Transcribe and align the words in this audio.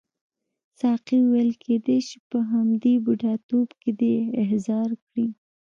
ساقي 0.79 1.17
وویل 1.21 1.51
کیدای 1.63 1.99
شي 2.07 2.17
په 2.29 2.37
همدې 2.51 2.93
بوډاتوب 3.05 3.67
کې 3.79 3.89
دې 3.99 4.15
احضار 4.43 4.89
کړي. 5.03 5.27